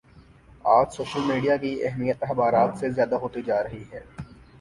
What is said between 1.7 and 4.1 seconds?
اہمیت اخبارات سے زیادہ ہوتی جا رہی ہے